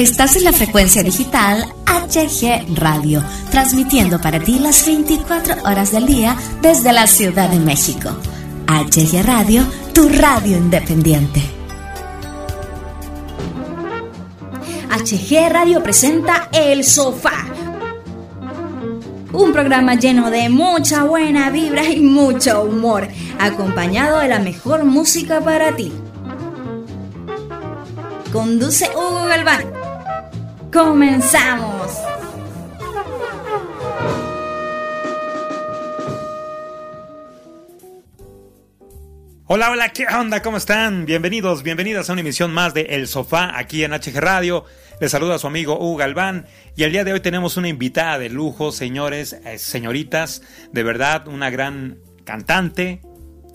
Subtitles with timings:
[0.00, 6.38] Estás en la frecuencia digital HG Radio, transmitiendo para ti las 24 horas del día
[6.62, 8.08] desde la Ciudad de México.
[8.66, 9.62] HG Radio,
[9.92, 11.42] tu radio independiente.
[14.88, 17.44] HG Radio presenta El Sofá.
[19.34, 23.06] Un programa lleno de mucha buena vibra y mucho humor,
[23.38, 25.92] acompañado de la mejor música para ti.
[28.32, 29.79] Conduce Hugo Galván
[30.72, 31.92] comenzamos.
[39.52, 40.42] Hola, hola, ¿qué onda?
[40.42, 41.06] ¿Cómo están?
[41.06, 44.64] Bienvenidos, bienvenidas a una emisión más de El Sofá aquí en HG Radio.
[45.00, 46.46] Les saluda a su amigo Hugo Galván
[46.76, 51.26] y el día de hoy tenemos una invitada de lujo, señores, eh, señoritas, de verdad,
[51.26, 53.00] una gran cantante,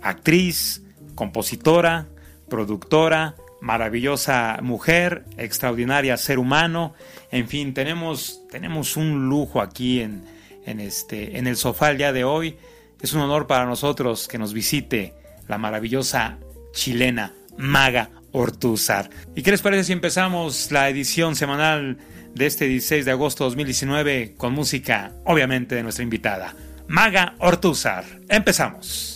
[0.01, 0.83] actriz,
[1.15, 2.09] compositora,
[2.49, 6.93] productora, maravillosa mujer, extraordinaria ser humano.
[7.31, 10.23] En fin, tenemos, tenemos un lujo aquí en,
[10.67, 12.57] en, este, en el sofá el día de hoy.
[13.01, 15.15] Es un honor para nosotros que nos visite
[15.47, 16.37] la maravillosa
[16.73, 19.09] chilena Maga Ortúzar.
[19.35, 21.97] ¿Y qué les parece si empezamos la edición semanal
[22.35, 26.53] de este 16 de agosto 2019 con música, obviamente, de nuestra invitada,
[26.87, 28.05] Maga Ortúzar?
[28.29, 29.14] Empezamos.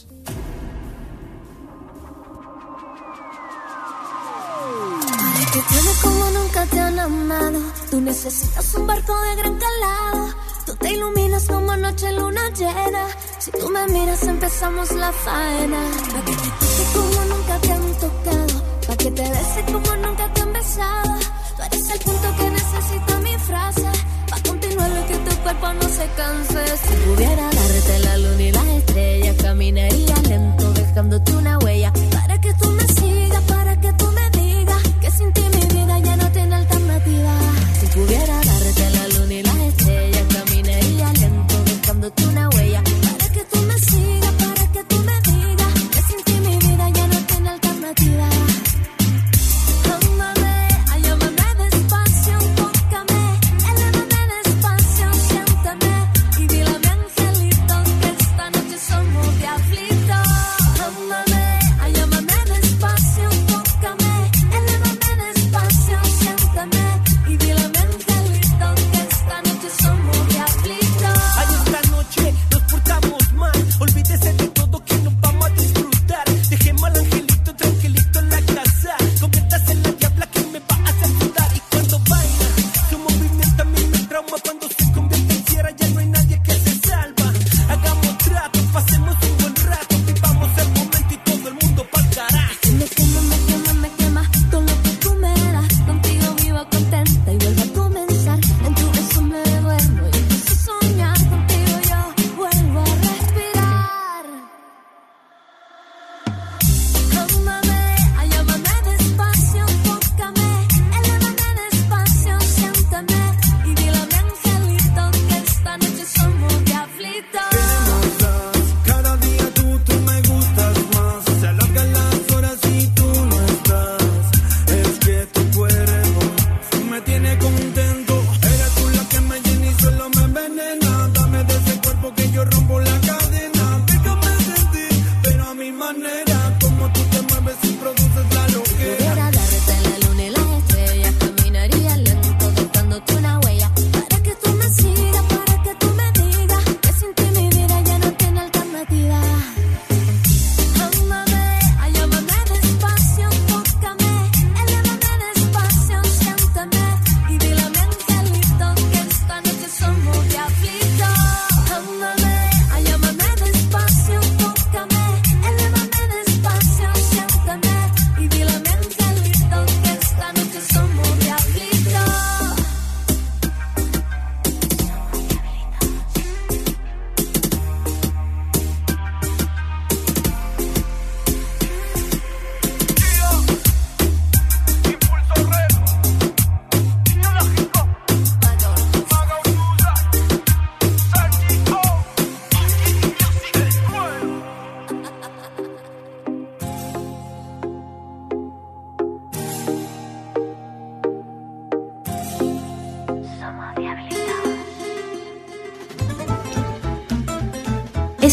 [5.52, 7.60] Te tienes como nunca te han amado.
[7.90, 10.36] Tú necesitas un barco de gran calado.
[10.68, 13.08] Tú te iluminas como noche luna llena.
[13.40, 15.82] Si tú me miras empezamos la faena.
[16.08, 17.39] Para que te como nunca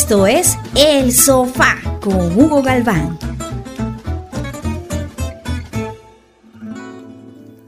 [0.07, 3.19] Esto es El Sofá con Hugo Galván.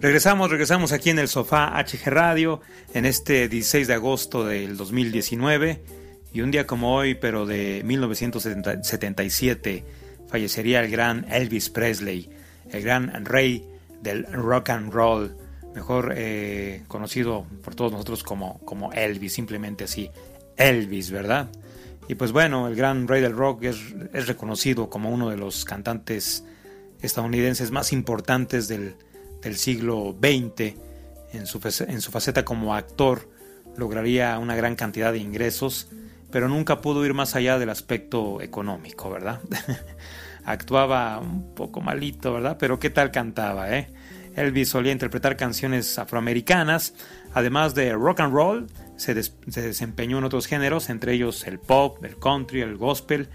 [0.00, 2.60] Regresamos, regresamos aquí en el sofá HG Radio
[2.94, 5.82] en este 16 de agosto del 2019
[6.32, 9.84] y un día como hoy, pero de 1977,
[10.28, 12.30] fallecería el gran Elvis Presley,
[12.70, 13.68] el gran rey
[14.00, 15.36] del rock and roll,
[15.74, 20.08] mejor eh, conocido por todos nosotros como, como Elvis, simplemente así,
[20.56, 21.50] Elvis, ¿verdad?
[22.08, 23.76] Y pues bueno, el gran rey del rock es,
[24.12, 26.44] es reconocido como uno de los cantantes
[27.00, 28.96] estadounidenses más importantes del
[29.42, 30.74] del siglo XX,
[31.32, 33.28] en su, en su faceta como actor,
[33.76, 35.88] lograría una gran cantidad de ingresos,
[36.30, 39.40] pero nunca pudo ir más allá del aspecto económico, ¿verdad?
[40.44, 42.56] Actuaba un poco malito, ¿verdad?
[42.58, 43.88] Pero qué tal cantaba, ¿eh?
[44.34, 46.94] Elvis solía interpretar canciones afroamericanas,
[47.34, 48.66] además de rock and roll,
[48.96, 53.28] se, se, desempeñó en otros géneros, entre ellos el pop, el country, el gospel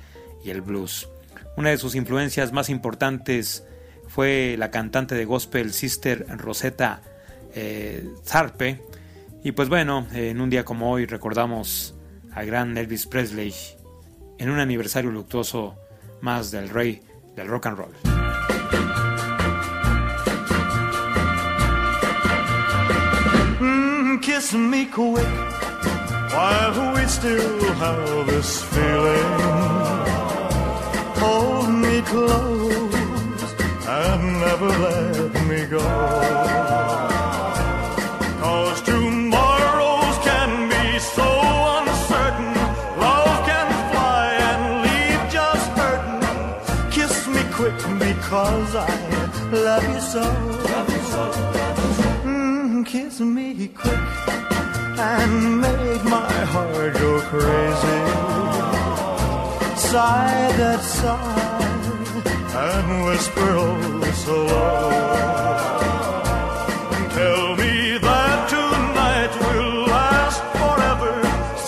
[0.44, 1.10] y el blues.
[1.56, 3.63] Una de sus influencias más importantes
[4.07, 7.01] fue la cantante de gospel Sister Rosetta
[7.54, 8.81] eh, Zarpe.
[9.44, 11.96] Y pues bueno, en un día como hoy recordamos
[12.31, 13.54] al gran Elvis Presley
[14.38, 15.75] en un aniversario luctuoso
[16.22, 17.01] más del rey
[17.36, 18.12] del rock and roll.
[24.44, 25.34] Kiss me quick
[26.36, 29.31] while we still have this feeling.
[31.24, 33.54] Hold me close
[33.88, 35.86] and never let me go.
[38.42, 41.30] Cause tomorrows can be so
[41.78, 42.54] uncertain.
[43.00, 46.92] Love can fly and leave just hurting.
[46.92, 48.92] Kiss me quick because I
[49.51, 50.24] love you so.
[52.25, 54.23] Mm, kiss me quick
[54.98, 58.00] and make my heart go crazy.
[59.75, 61.54] Sigh that sigh
[62.56, 64.90] and whisper oh so low.
[67.18, 71.13] Tell me that tonight will last forever.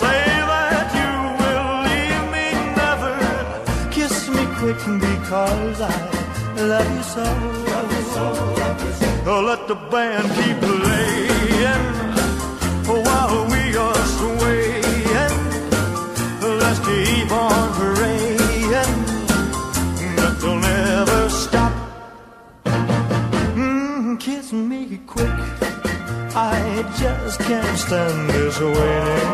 [0.02, 0.22] Say
[0.52, 1.12] that you
[1.42, 2.48] will leave me
[2.82, 3.16] never.
[3.92, 5.96] Kiss me quick because I
[6.72, 7.26] love you so.
[9.28, 11.35] Oh, let the band keep playing
[26.78, 29.32] I just can't stand this waiting.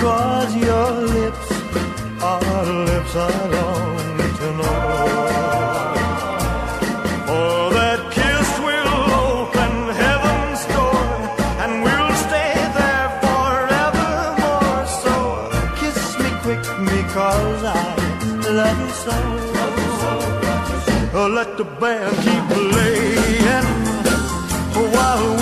[0.00, 1.48] Cause your lips
[2.22, 5.12] are lips I long to know.
[7.28, 8.96] For that kiss will
[9.28, 9.72] open
[10.02, 11.04] heaven's door,
[11.62, 14.84] and we'll stay there forevermore.
[15.04, 15.14] So
[15.76, 16.64] kiss me quick
[17.14, 17.28] I
[18.58, 19.16] love you so.
[21.14, 23.82] Oh, let the band keep playing
[24.90, 25.41] while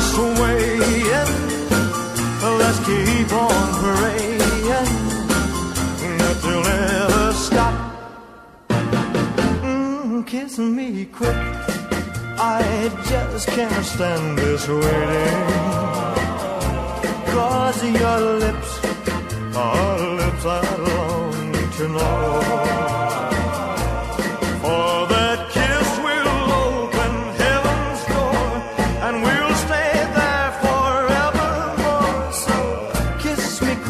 [0.00, 2.56] we are.
[2.58, 4.38] Let's keep on praying
[6.18, 7.74] that they'll never stop.
[9.62, 11.36] Mm, kiss me quick.
[12.38, 15.90] I just can't stand this waiting.
[17.32, 18.70] Cause your lips
[19.54, 22.59] are lips I long to know.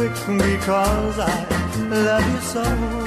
[0.09, 1.47] Because I
[1.90, 3.00] love you so.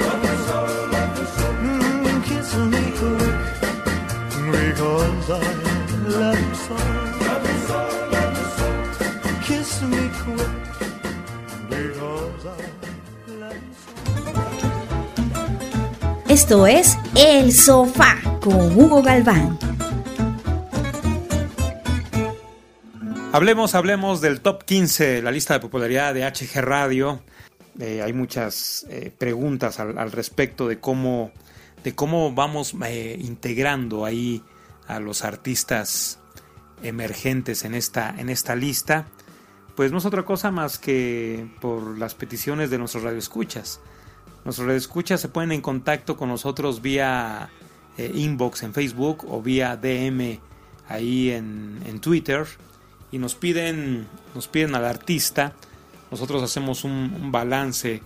[16.28, 19.63] Esto es El Sofá con Hugo Galván.
[23.34, 27.20] Hablemos, hablemos del top 15, la lista de popularidad de HG Radio.
[27.80, 31.32] Eh, hay muchas eh, preguntas al, respecto de cómo,
[31.82, 34.40] de cómo vamos eh, integrando ahí
[34.86, 36.20] a los artistas
[36.84, 39.06] emergentes en esta, en esta lista.
[39.74, 43.80] Pues no es otra cosa más que por las peticiones de nuestros radioescuchas.
[44.44, 47.50] Nuestros radioescuchas se ponen en contacto con nosotros vía
[47.98, 50.38] inbox en Facebook o vía DM
[50.86, 52.46] ahí en, en Twitter
[53.14, 55.52] y nos piden, nos piden al artista.
[56.10, 58.02] Nosotros hacemos un, balance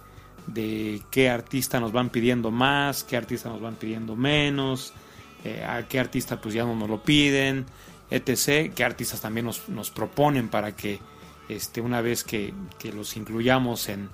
[0.47, 4.93] de qué artista nos van pidiendo más, qué artista nos van pidiendo menos,
[5.45, 7.65] eh, a qué artista pues ya no nos lo piden,
[8.11, 8.71] etc.
[8.75, 11.01] Qué artistas también nos, nos proponen para que
[11.49, 14.11] este, una vez que, que los incluyamos en,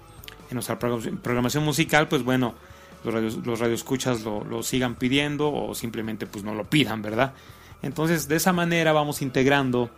[0.49, 2.55] en, nuestra programación musical, pues bueno,
[3.03, 7.35] los, radios, los radioescuchas lo, lo sigan pidiendo o simplemente pues no lo pidan, ¿verdad?
[7.83, 9.91] Entonces, de esa manera vamos integrando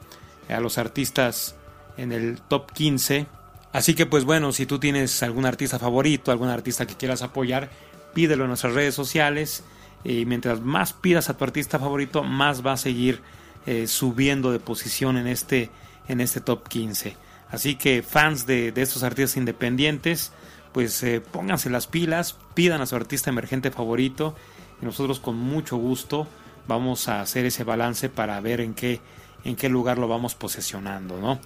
[0.48, 1.56] a los artistas
[1.96, 3.26] en el top 15.
[3.72, 7.70] Así que, pues bueno, si tú tienes algún artista favorito, algún artista que quieras apoyar,
[8.14, 9.64] pídelo en nuestras redes sociales.
[10.04, 13.20] Y mientras más pidas a tu artista favorito, más va a seguir
[13.66, 15.70] eh, subiendo de posición en este,
[16.08, 17.16] en este top 15.
[17.50, 20.32] Así que fans de, de estos artistas independientes,
[20.72, 24.34] pues eh, pónganse las pilas, pidan a su artista emergente favorito
[24.80, 26.26] y nosotros con mucho gusto
[26.68, 29.00] vamos a hacer ese balance para ver en qué,
[29.46, 31.38] en qué lugar lo vamos posesionando, ¿no?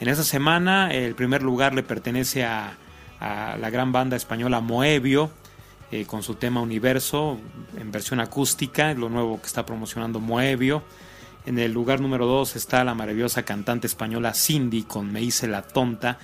[0.00, 2.76] En esta semana el primer lugar le pertenece a,
[3.20, 5.30] a la gran banda española Moebio,
[5.92, 7.38] eh, con su tema Universo
[7.78, 10.82] en versión acústica, lo nuevo que está promocionando Moebio.
[11.46, 15.62] En el lugar número 2 está la maravillosa cantante española Cindy con Me hice la
[15.62, 16.18] tonta.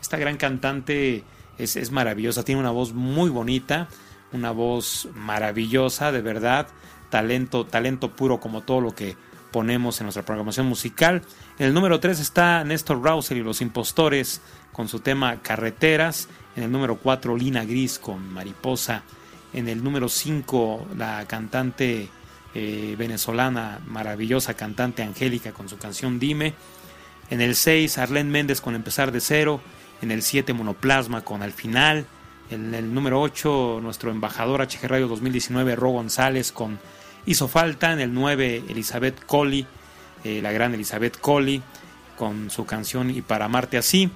[0.00, 1.24] Esta gran cantante
[1.58, 3.88] es, es maravillosa, tiene una voz muy bonita,
[4.32, 6.68] una voz maravillosa, de verdad,
[7.10, 9.16] talento, talento puro como todo lo que
[9.50, 11.22] ponemos en nuestra programación musical.
[11.58, 14.40] En el número 3 está Néstor Rouser y los impostores
[14.72, 16.28] con su tema Carreteras.
[16.54, 19.02] En el número 4 Lina Gris con Mariposa.
[19.52, 22.08] En el número 5 la cantante
[22.54, 26.54] eh, venezolana, maravillosa cantante Angélica con su canción Dime.
[27.30, 29.60] En el 6 Arlene Méndez con Empezar de Cero.
[30.02, 32.06] En el 7 Monoplasma con Al Final.
[32.50, 36.78] En el número 8 nuestro embajador HG Radio 2019 Ro González con
[37.26, 37.92] Hizo Falta.
[37.92, 39.66] En el 9 Elizabeth Colli,
[40.24, 41.62] eh, la gran Elizabeth Colli
[42.16, 44.10] con su canción Y para amarte así.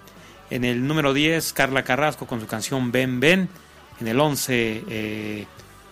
[0.49, 3.49] En el número 10 Carla Carrasco con su canción Ven Ven.
[4.00, 5.47] En el 11 eh,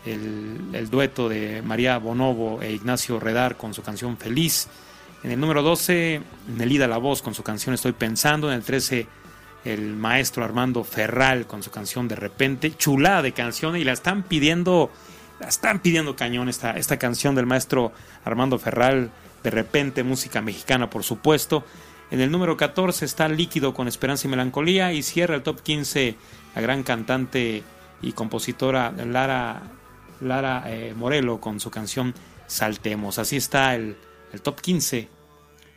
[0.07, 4.69] el, el, dueto de María Bonobo e Ignacio Redar con su canción Feliz.
[5.23, 6.23] En el número 12
[6.57, 8.49] Nelida La Voz con su canción Estoy Pensando.
[8.49, 9.07] En el 13
[9.65, 12.75] el maestro Armando Ferral con su canción De repente.
[12.77, 14.91] Chulada de canción y la están pidiendo,
[15.41, 17.93] la están pidiendo cañón esta, esta canción del maestro
[18.25, 19.11] Armando Ferral.
[19.43, 21.65] De repente, música mexicana, por supuesto.
[22.11, 26.17] En el número 14 está Líquido con Esperanza y Melancolía y cierra el top 15
[26.55, 27.63] la gran cantante
[28.01, 29.63] y compositora Lara,
[30.21, 32.15] Lara eh, Morelo con su canción
[32.47, 33.19] Saltemos.
[33.19, 33.97] Así está el,
[34.33, 35.09] el top 15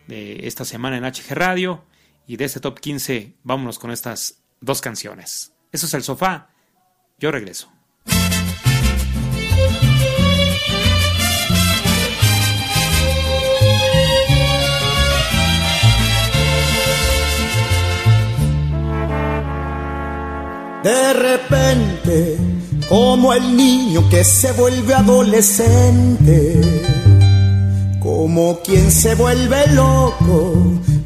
[0.08, 1.84] de esta semana en HG Radio
[2.26, 5.54] y de este top 15 vámonos con estas dos canciones.
[5.72, 6.50] Eso es el sofá.
[7.20, 7.72] Yo regreso.
[20.84, 22.38] De repente,
[22.90, 26.60] como el niño que se vuelve adolescente,
[28.00, 30.56] como quien se vuelve loco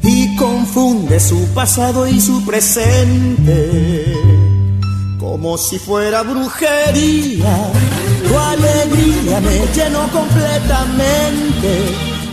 [0.02, 4.14] y confunde su pasado y su presente,
[5.20, 7.70] como si fuera brujería,
[8.26, 11.84] tu alegría me llenó completamente,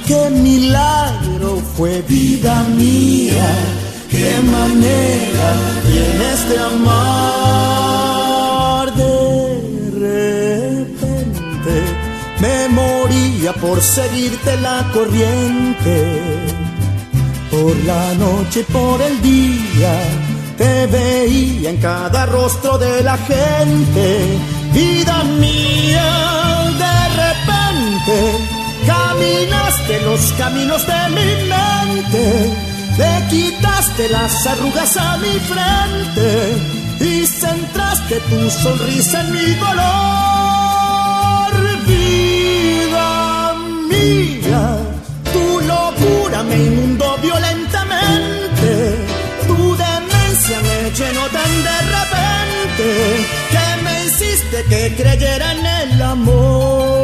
[0.07, 5.49] qué milagro fue vida mía qué manera
[5.89, 8.03] tienes de amar
[9.01, 9.15] de
[10.05, 11.75] repente
[12.39, 15.95] me moría por seguirte la corriente.
[17.49, 19.93] Por la noche y por el día
[20.57, 24.37] te veía en cada rostro de la gente.
[24.73, 26.09] Vida mía
[26.83, 28.17] de repente
[28.85, 36.27] caminaste los caminos de mi mente le quitaste las arrugas a mi frente
[36.99, 39.93] y centraste tu sonrisa en mi dolor.
[41.87, 43.53] Vida
[43.89, 44.77] mía,
[45.33, 48.69] tu locura me inundó violentamente,
[49.47, 52.87] tu demencia me llenó tan de repente
[53.51, 57.02] que me hiciste que creyera en el amor.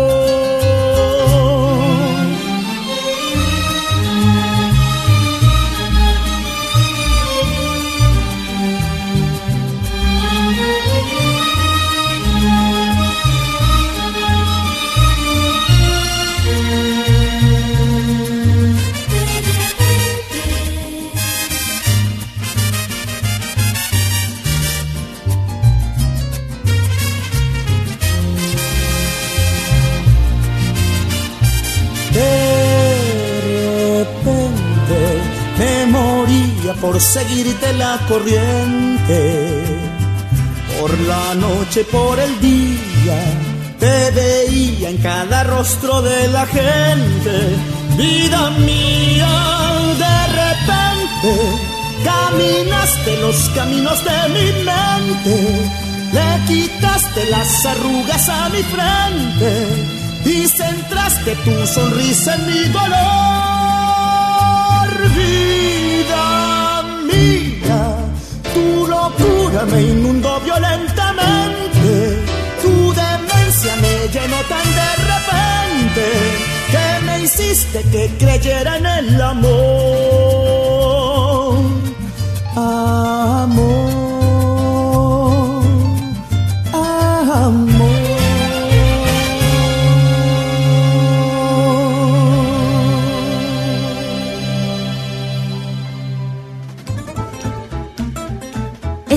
[36.89, 39.63] Por seguirte la corriente.
[40.79, 43.19] Por la noche, por el día,
[43.79, 47.35] te veía en cada rostro de la gente.
[47.95, 49.35] Vida mía,
[50.03, 51.31] de repente,
[52.03, 55.35] caminaste los caminos de mi mente.
[56.11, 59.51] Le quitaste las arrugas a mi frente
[60.25, 63.29] y centraste tu sonrisa en mi dolor.
[69.49, 72.19] Locura me inundó violentamente,
[72.61, 76.05] tu demencia me llenó tan de repente
[76.71, 79.49] que me hiciste que creyera en el amor.
[82.55, 83.38] Amor.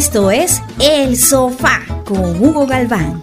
[0.04, 3.22] Esto es El Sofá con Hugo Galván.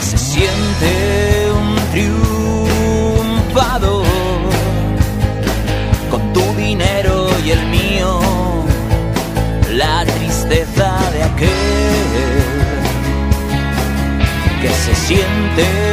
[0.00, 4.06] Se siente un triunfador.
[6.10, 8.18] Con tu dinero y el mío
[9.72, 11.50] la tristeza de aquel
[14.62, 15.85] que se siente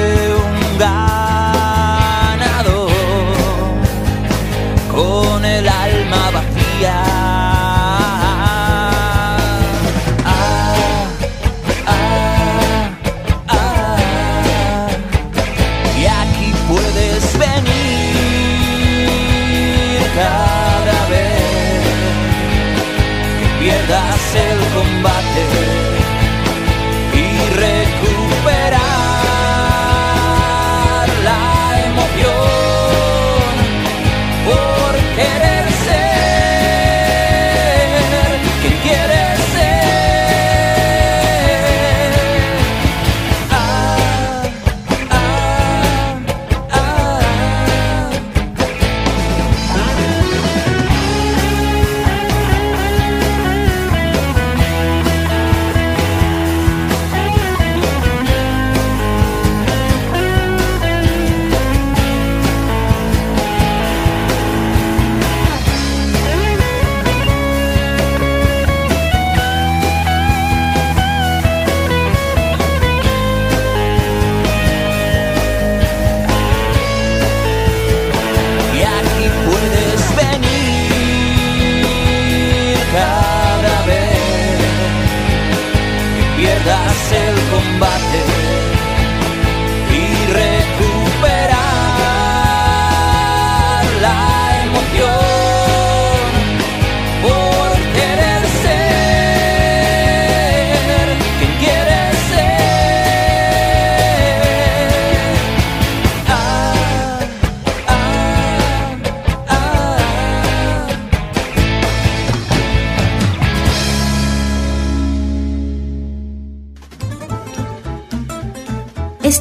[87.63, 87.92] el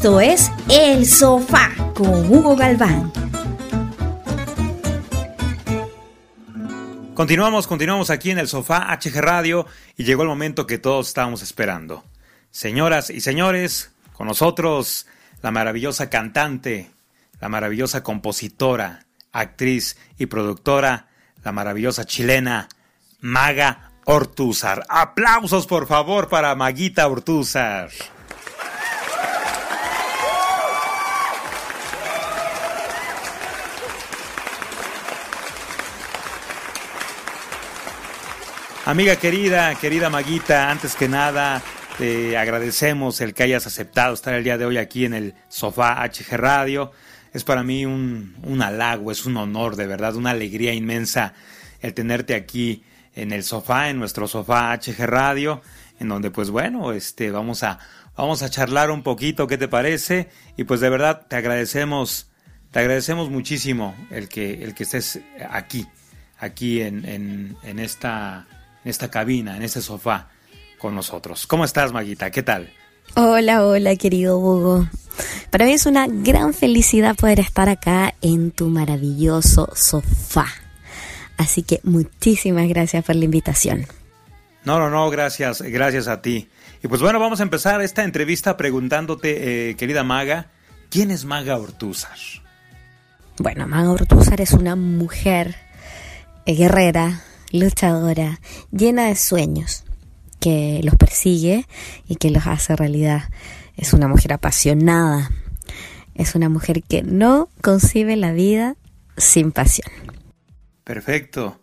[0.03, 3.12] Esto es El Sofá con Hugo Galván.
[7.15, 9.65] Continuamos, continuamos aquí en el sofá HG Radio
[9.97, 12.03] y llegó el momento que todos estábamos esperando.
[12.51, 15.07] Señoras y señores, con nosotros
[15.41, 16.91] la maravillosa cantante,
[17.41, 21.07] la maravillosa compositora, actriz y productora,
[21.45, 22.69] la maravillosa chilena
[23.21, 24.85] Maga Ortúzar.
[24.88, 27.91] Aplausos por favor para Maguita Ortúzar.
[38.85, 41.62] Amiga querida, querida Maguita, antes que nada
[41.99, 46.03] te agradecemos el que hayas aceptado estar el día de hoy aquí en el sofá
[46.03, 46.90] HG Radio.
[47.33, 51.33] Es para mí un, un halago, es un honor, de verdad, una alegría inmensa
[51.81, 52.83] el tenerte aquí
[53.14, 55.62] en el sofá, en nuestro sofá HG Radio,
[56.01, 57.79] en donde pues bueno, este, vamos a,
[58.16, 60.29] vamos a charlar un poquito, ¿qué te parece?
[60.57, 62.33] Y pues de verdad te agradecemos,
[62.73, 65.87] te agradecemos muchísimo el que, el que estés aquí,
[66.37, 68.49] aquí en, en, en esta
[68.85, 70.29] en esta cabina, en este sofá
[70.79, 71.47] con nosotros.
[71.47, 72.31] ¿Cómo estás, Maguita?
[72.31, 72.73] ¿Qué tal?
[73.14, 74.88] Hola, hola, querido Hugo.
[75.51, 80.47] Para mí es una gran felicidad poder estar acá en tu maravilloso sofá.
[81.37, 83.87] Así que muchísimas gracias por la invitación.
[84.64, 86.49] No, no, no, gracias, gracias a ti.
[86.83, 90.47] Y pues bueno, vamos a empezar esta entrevista preguntándote, eh, querida Maga,
[90.88, 92.16] ¿quién es Maga Ortúzar?
[93.38, 95.57] Bueno, Maga Ortúzar es una mujer
[96.47, 99.85] eh, guerrera, luchadora, llena de sueños,
[100.41, 101.67] que los persigue
[102.09, 103.31] y que los hace realidad.
[103.77, 105.31] Es una mujer apasionada,
[106.15, 108.77] es una mujer que no concibe la vida
[109.17, 109.91] sin pasión.
[110.85, 111.59] Perfecto.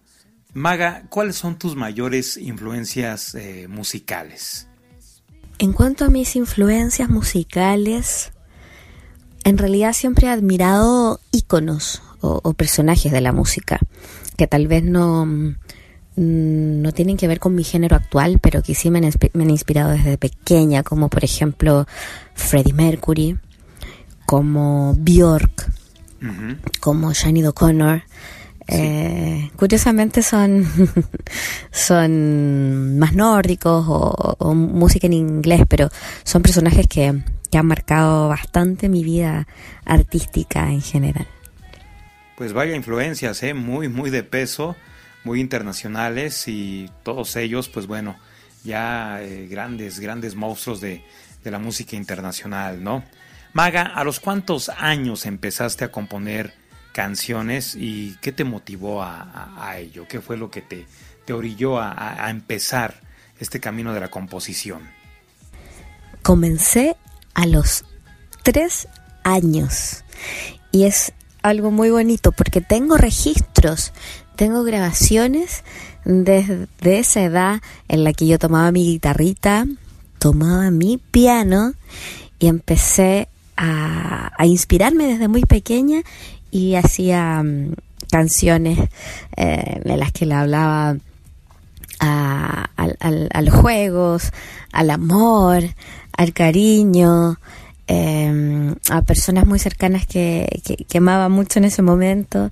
[0.54, 4.67] Maga, ¿cuáles son tus mayores influencias eh, musicales?
[5.60, 8.32] En cuanto a mis influencias musicales,
[9.43, 13.80] en realidad siempre he admirado íconos o, o personajes de la música,
[14.38, 15.28] que tal vez no,
[16.15, 19.50] no tienen que ver con mi género actual, pero que sí me han, me han
[19.50, 21.88] inspirado desde pequeña, como por ejemplo
[22.34, 23.38] Freddie Mercury,
[24.26, 25.72] como Bjork,
[26.22, 26.58] uh -huh.
[26.80, 28.04] como Shani O'Connor.
[28.67, 28.76] Sí.
[28.78, 30.67] Eh, curiosamente son,
[31.72, 35.89] son más nórdicos o, o, música en inglés, pero
[36.24, 39.48] son personajes que, que han marcado bastante mi vida
[39.86, 41.28] artística en general.
[42.38, 43.54] Pues vaya influencias, ¿eh?
[43.56, 44.76] muy, muy de peso
[45.23, 48.17] muy internacionales y todos ellos, pues bueno,
[48.63, 51.03] ya eh, grandes, grandes monstruos de,
[51.43, 53.03] de, la música internacional, ¿no?
[53.53, 56.53] Maga, ¿a los cuántos años empezaste a componer
[56.93, 60.08] canciones y qué te motivó a, a, a ello?
[60.08, 60.86] ¿Qué fue lo que te,
[61.25, 62.99] te orilló a, a empezar
[63.39, 64.82] este camino de la composición?
[66.21, 66.95] Comencé
[67.34, 67.86] a los
[68.43, 68.88] tres
[69.23, 70.03] años
[70.71, 73.93] y es algo muy bonito porque tengo registros
[74.39, 75.65] tengo grabaciones
[76.06, 79.65] desde esa edad en la que yo tomaba mi guitarrita,
[80.17, 81.73] tomaba mi piano
[82.39, 86.04] y empecé a, inspirarme desde muy pequeña
[86.52, 87.73] y hacía um,
[88.10, 88.80] canciones
[89.36, 90.95] eh, en las que le hablaba
[91.99, 92.69] a,
[93.41, 94.32] los juegos,
[94.71, 95.63] al amor,
[96.15, 97.38] al cariño,
[97.89, 102.49] eh, a personas muy cercanas que, que, que amaba mucho en ese momento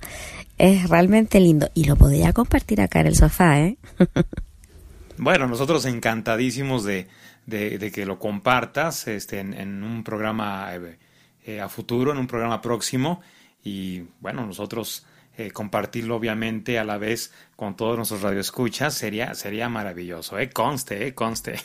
[0.58, 3.78] es realmente lindo y lo podría compartir acá en el sofá, ¿eh?
[5.16, 7.08] bueno, nosotros encantadísimos de,
[7.46, 10.98] de, de, que lo compartas este, en, en un programa eh,
[11.44, 13.20] eh, a futuro, en un programa próximo
[13.64, 15.04] y bueno, nosotros
[15.38, 20.50] eh, compartirlo obviamente a la vez con todos nuestros radioescuchas sería, sería maravilloso, ¿eh?
[20.50, 21.14] Conste, ¿eh?
[21.14, 21.60] Conste.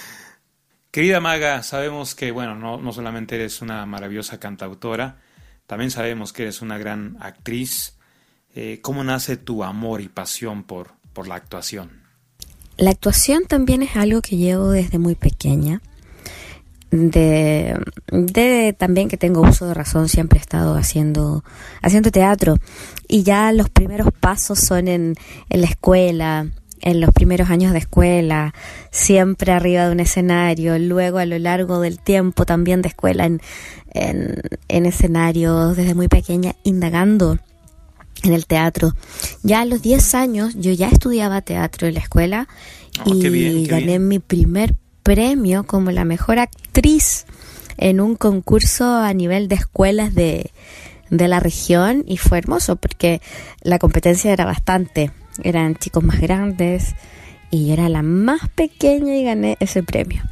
[0.90, 5.18] Querida Maga, sabemos que, bueno, no, no solamente eres una maravillosa cantautora,
[5.66, 7.98] también sabemos que eres una gran actriz,
[8.54, 11.90] eh, ¿cómo nace tu amor y pasión por, por la actuación?
[12.76, 15.80] La actuación también es algo que llevo desde muy pequeña.
[16.90, 17.76] De,
[18.78, 21.42] también que tengo uso de razón, siempre he estado haciendo,
[21.82, 22.56] haciendo teatro.
[23.08, 25.16] Y ya los primeros pasos son en,
[25.48, 26.46] la escuela,
[26.80, 28.54] en los primeros años de escuela,
[28.92, 33.40] siempre arriba de un escenario, luego a lo largo del tiempo también de escuela en,
[33.92, 37.38] en escenarios desde muy pequeña, indagando
[38.24, 38.94] en el teatro.
[39.42, 42.48] Ya a los 10 años yo ya estudiaba teatro en la escuela
[43.04, 44.08] oh, y qué bien, qué gané bien.
[44.08, 47.26] mi primer premio como la mejor actriz
[47.76, 50.50] en un concurso a nivel de escuelas de,
[51.10, 53.20] de la región y fue hermoso porque
[53.62, 55.10] la competencia era bastante,
[55.42, 56.94] eran chicos más grandes
[57.50, 60.22] y yo era la más pequeña y gané ese premio.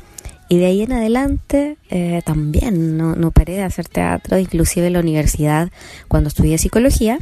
[0.48, 4.92] Y de ahí en adelante eh, también no, no paré de hacer teatro, inclusive en
[4.94, 5.70] la universidad
[6.09, 7.18] cuando estudié psicología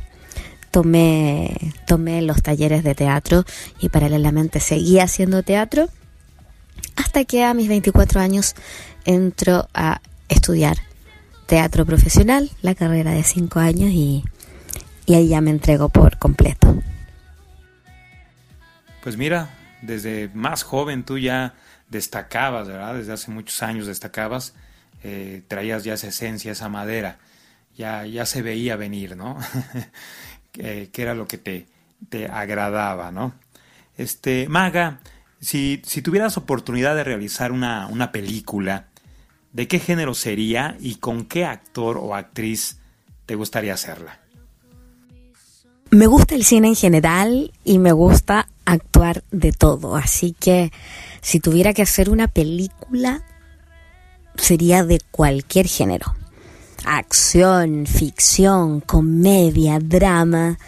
[0.70, 3.44] tomé, tomé los talleres de teatro
[3.80, 5.88] y paralelamente seguí haciendo teatro
[6.96, 8.54] hasta que a mis 24 años
[9.04, 10.78] entro a estudiar
[11.46, 14.24] teatro profesional, la carrera de 5 años y,
[15.06, 16.80] y ahí ya me entrego por completo.
[19.02, 19.50] Pues mira,
[19.82, 21.54] desde más joven tú ya
[21.88, 22.94] destacabas, ¿verdad?
[22.94, 24.54] Desde hace muchos años destacabas,
[25.02, 27.18] eh, traías ya esa esencia, esa madera,
[27.76, 29.38] ya, ya se veía venir, ¿no?
[30.52, 31.66] que, era lo que te,
[32.08, 33.34] te agradaba, ¿no?
[33.96, 35.00] Este, Maga,
[35.40, 38.86] si, si tuvieras oportunidad de realizar una, una película,
[39.52, 42.78] ¿de qué género sería y con qué actor o actriz
[43.26, 44.20] te gustaría hacerla?
[45.90, 50.70] Me gusta el cine en general y me gusta actuar de todo, así que
[51.20, 53.24] si tuviera que hacer una película
[54.36, 56.14] sería de cualquier género.
[56.84, 60.58] Acción, ficción, comedia, drama.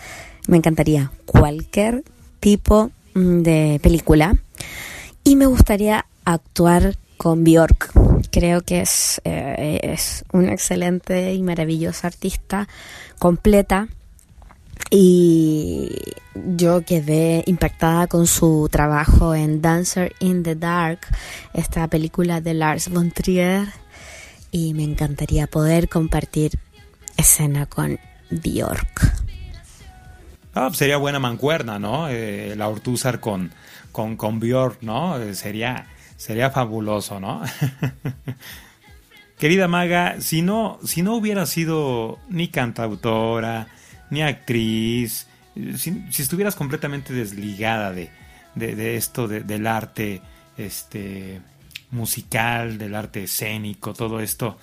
[0.47, 2.05] Me encantaría cualquier
[2.41, 4.37] tipo mm, de película.
[5.25, 7.93] Y me gustaría actuar con Bjork.
[8.31, 12.69] Creo que es, eh, es una excelente y maravillosa artista,
[13.19, 13.89] completa.
[14.91, 15.91] Y
[16.35, 21.01] yo quedé impactada con su trabajo en Dancer in the Dark,
[21.55, 23.69] esta película de Lars von Trier.
[24.53, 26.59] Y me encantaría poder compartir
[27.17, 27.99] escena con
[28.31, 29.13] Bjork.
[30.55, 32.09] Ah, pues sería buena mancuerna, ¿no?
[32.09, 33.51] Eh, la Ortúzar con,
[33.91, 35.19] con, con Bjork, ¿no?
[35.19, 35.87] Eh, sería,
[36.17, 37.43] sería fabuloso, ¿no?
[39.39, 43.69] Querida Maga, si no, si no hubiera sido ni cantautora,
[44.11, 48.11] ni actriz, eh, si, si estuvieras completamente desligada de,
[48.55, 50.21] de, esto, de- del arte
[50.59, 51.41] este,
[51.93, 54.59] musical, del arte escénico, todo esto,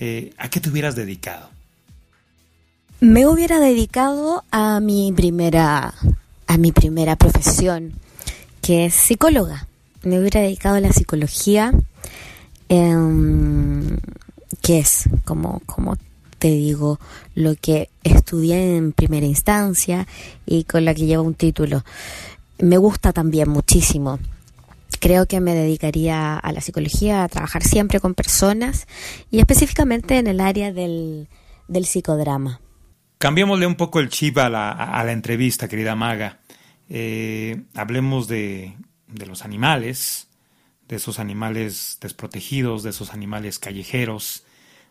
[0.00, 1.50] eh, ¿a qué te hubieras dedicado?
[3.00, 5.94] Me hubiera dedicado a mi primera
[6.46, 7.92] a mi primera profesión,
[8.62, 9.68] que es psicóloga.
[10.02, 11.72] Me hubiera dedicado a la psicología,
[12.68, 13.98] em,
[14.62, 15.96] que es como como
[16.38, 16.98] te digo
[17.34, 20.06] lo que estudié en primera instancia
[20.46, 21.84] y con la que llevo un título.
[22.58, 24.18] Me gusta también muchísimo.
[25.00, 28.86] Creo que me dedicaría a la psicología, a trabajar siempre con personas
[29.30, 31.28] y específicamente en el área del,
[31.68, 32.60] del psicodrama.
[33.18, 36.40] Cambiémosle un poco el chip a la, a la entrevista, querida Maga.
[36.88, 38.76] Eh, hablemos de,
[39.08, 40.28] de los animales,
[40.88, 44.44] de esos animales desprotegidos, de esos animales callejeros,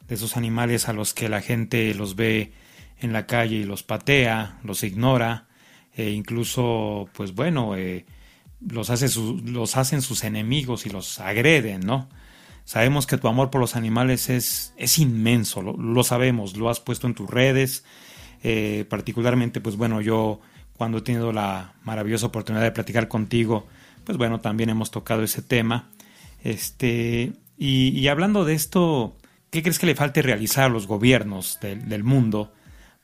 [0.07, 2.51] de esos animales a los que la gente los ve
[2.99, 5.47] en la calle y los patea, los ignora,
[5.95, 8.05] e incluso, pues bueno, eh,
[8.59, 9.07] los, hace
[9.45, 12.09] los hacen sus enemigos y los agreden, ¿no?
[12.65, 16.81] Sabemos que tu amor por los animales es, es inmenso, lo, lo sabemos, lo has
[16.81, 17.85] puesto en tus redes,
[18.43, 20.41] eh, particularmente, pues bueno, yo
[20.77, 23.67] cuando he tenido la maravillosa oportunidad de platicar contigo,
[24.03, 25.89] pues bueno, también hemos tocado ese tema.
[26.43, 29.17] Este, y, hablando de esto,
[29.49, 32.53] ¿qué crees que le falte realizar a los gobiernos del mundo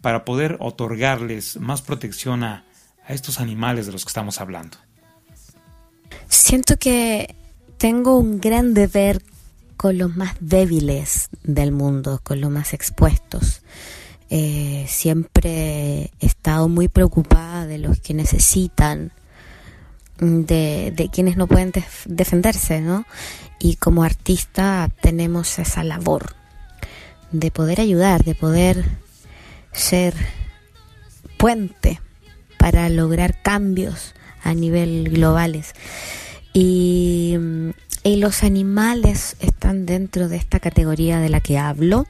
[0.01, 2.65] para poder otorgarles más protección a,
[3.05, 4.77] a estos animales de los que estamos hablando?
[6.28, 7.36] Siento que
[7.78, 9.21] tengo un gran deber
[9.78, 13.62] con los más débiles del mundo, con los más expuestos.
[14.30, 19.12] Eh, siempre he estado muy preocupada de los que necesitan,
[20.17, 23.06] de, quienes no pueden def- defenderse, ¿no?
[23.60, 26.36] Y como artista tenemos esa labor
[27.32, 28.86] de poder ayudar, de poder
[29.71, 30.13] ser
[31.38, 31.99] puente
[32.58, 35.73] para lograr cambios a nivel globales.
[36.53, 37.71] Y, mm,
[38.03, 42.06] y los animales están dentro de esta categoría de la que hablo.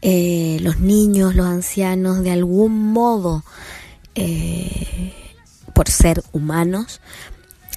[0.00, 3.44] Eh, los niños, los ancianos, de algún modo,
[4.14, 5.12] eh,
[5.74, 7.00] por ser humanos,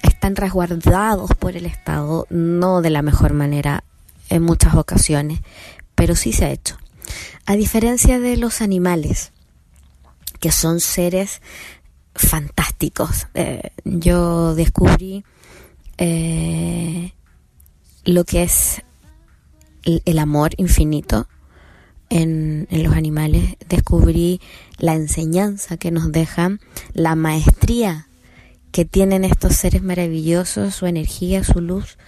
[0.02, 3.84] están resguardados por el Estado, no de la mejor manera
[4.30, 5.40] en muchas ocasiones,
[5.94, 6.78] pero sí se ha hecho.
[7.44, 9.32] A diferencia de los animales,
[10.40, 11.42] que son seres
[12.22, 13.26] fantásticos.
[13.34, 15.24] Eh, yo descubrí
[15.96, 17.12] eh,
[18.04, 18.82] lo que es
[19.84, 21.28] el, amor infinito
[22.10, 23.56] en, en los animales.
[23.68, 24.40] Descubrí
[24.78, 26.60] la enseñanza que nos dejan,
[26.92, 28.08] la maestría
[28.72, 31.98] que tienen estos seres maravillosos, su energía, su luz.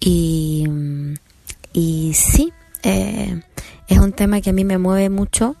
[0.00, 0.66] Y,
[1.72, 3.42] y sí, eh,
[3.88, 5.56] es un tema que a mí me mueve mucho,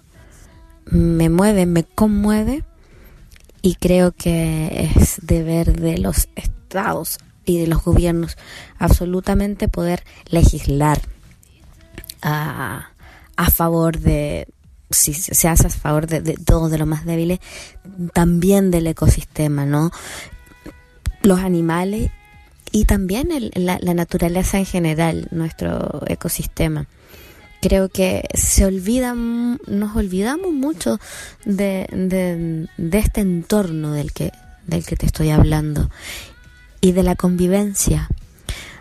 [0.86, 2.64] me mueve, me conmueve
[3.62, 8.36] y creo que es deber de los estados y de los gobiernos
[8.78, 11.00] absolutamente poder legislar
[12.22, 12.90] a,
[13.36, 14.46] a favor de
[14.90, 17.40] si se hace a favor de, de todos de los más débiles
[18.14, 19.90] también del ecosistema no
[21.22, 22.10] los animales
[22.72, 26.86] y también el- la, la naturaleza en general nuestro ecosistema
[27.60, 30.98] creo que se olvidan, nos olvidamos mucho
[31.44, 31.86] de,
[32.76, 34.32] de, este entorno del que,
[34.66, 35.90] del que te estoy hablando
[36.80, 38.08] y de la convivencia.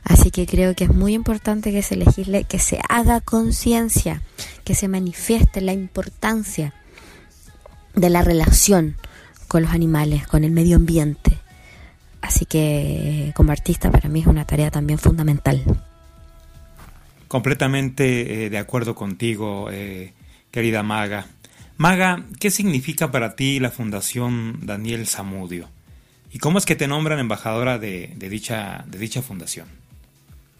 [0.03, 4.21] Así que creo que es muy importante que se legisle, que se haga conciencia,
[4.63, 6.73] que se manifieste la importancia
[7.93, 8.95] de la relación
[9.47, 11.39] con los animales, con el medio ambiente,
[12.27, 15.63] Así que como artista para mí es una tarea también fundamental.
[17.27, 20.13] Completamente eh, de acuerdo contigo, eh,
[20.51, 21.27] querida Maga.
[21.77, 25.69] Maga, ¿qué significa para ti la Fundación Daniel Zamudio?
[26.31, 29.67] ¿Y cómo es que te nombran embajadora de, dicha, de dicha fundación?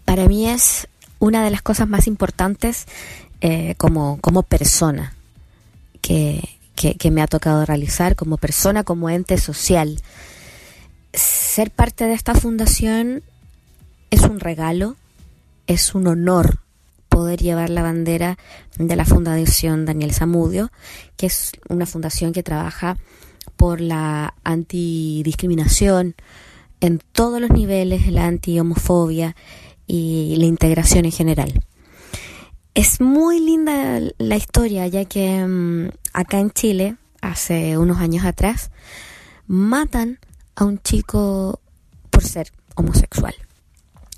[0.06, 0.88] Para mí es
[1.20, 2.86] una de las cosas más importantes
[3.42, 5.14] eh, como, persona
[6.02, 10.02] que me ha tocado realizar, como persona, como ente social.
[11.14, 13.24] Ser parte de esta fundación
[14.12, 14.96] es un regalo,
[15.68, 16.60] es un honor
[17.10, 18.38] poder llevar la bandera
[18.78, 20.72] de la Fundación Daniel Zamudio,
[21.16, 22.98] que es una fundación que trabaja
[23.56, 26.16] por la antidiscriminación
[26.80, 29.36] en todos los niveles, la antihomofobia
[29.88, 31.64] y la integración en general.
[32.76, 38.70] Es muy linda la historia, ya que um, acá en Chile, hace unos años atrás,
[39.48, 40.20] matan
[40.56, 41.60] a un chico
[42.12, 43.34] por ser homosexual.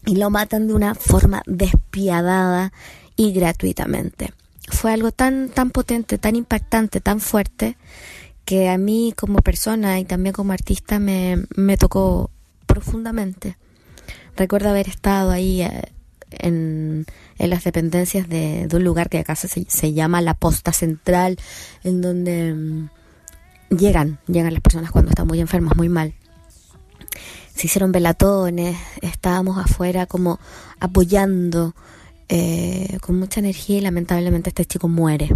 [0.10, 2.74] Y lo matan de una forma despiadada
[3.16, 4.34] y gratuitamente.
[4.68, 7.78] Fue algo tan, tan potente, tan impactante, tan fuerte,
[8.44, 12.32] que a mí como persona y también como artista me, me tocó
[12.66, 13.58] profundamente.
[14.36, 15.92] Recuerdo haber estado ahí eh,
[16.32, 17.06] en,
[17.38, 21.38] en, las dependencias de, de, un lugar que acá se, se llama la Posta Central,
[21.84, 22.90] en donde um,
[23.70, 26.16] llegan, llegan las personas cuando están muy enfermas, muy mal
[27.60, 30.40] se hicieron velatones, estábamos afuera como
[30.80, 31.76] apoyando
[32.30, 35.36] eh, con mucha energía y lamentablemente este chico muere.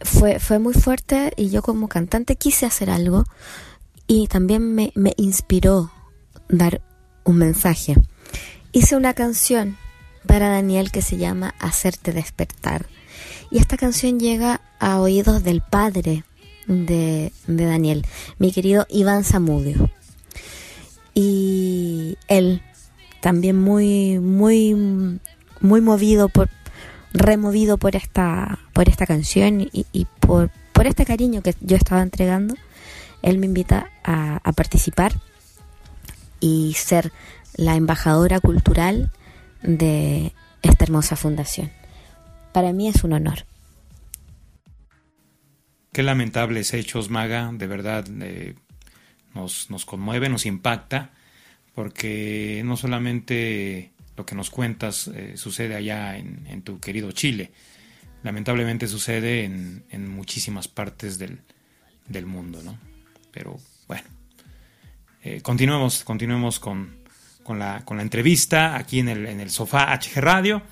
[0.00, 3.22] Fue, fue muy fuerte y yo como cantante quise hacer algo
[4.08, 5.92] y también me, me inspiró
[6.48, 6.82] dar
[7.22, 7.94] un mensaje.
[8.72, 9.76] Hice una canción
[10.26, 12.86] para Daniel que se llama Hacerte despertar.
[13.52, 16.24] Y esta canción llega a oídos del padre
[16.66, 18.04] de, de Daniel,
[18.40, 19.88] mi querido Iván Zamudio
[21.18, 22.62] y él
[23.20, 25.18] también muy muy
[25.60, 26.50] muy movido por
[27.14, 32.54] removido por esta por esta canción y, por, por este cariño que yo estaba entregando
[33.22, 35.14] él me invita a, a participar
[36.38, 37.12] y ser
[37.54, 39.10] la embajadora cultural
[39.62, 41.70] de esta hermosa fundación.
[42.52, 43.46] Para mí es un honor.
[45.92, 48.54] Qué lamentables hechos, Maga, de verdad, eh,
[49.36, 51.10] nos, conmueve, nos impacta,
[51.74, 57.52] porque no solamente lo que nos cuentas eh, sucede allá en, tu querido Chile,
[58.22, 61.40] lamentablemente sucede en, en muchísimas partes del,
[62.08, 62.78] del, mundo, ¿no?
[63.30, 64.08] Pero bueno,
[65.22, 66.96] eh, continuemos, continuemos con,
[67.42, 70.62] con, la, con la entrevista aquí en el, en el sofá HG Radio.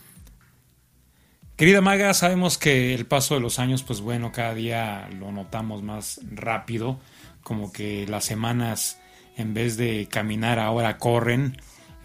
[1.56, 5.82] Querida Maga, sabemos que el paso de los años, pues bueno, cada día lo notamos
[5.82, 6.98] más rápido
[7.44, 8.98] como que las semanas
[9.36, 11.56] en vez de caminar ahora corren.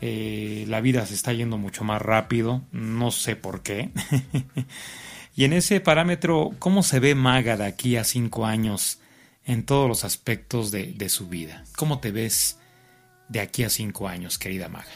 [0.02, 3.90] Eh, la vida se está yendo mucho más rápido, no sé por qué.
[5.36, 9.00] y en ese parámetro, ¿cómo se ve Maga de aquí a cinco años
[9.46, 11.66] en todos los aspectos de, de su vida?
[11.76, 12.60] ¿Cómo te ves
[13.28, 14.92] de aquí a cinco años, querida Maga?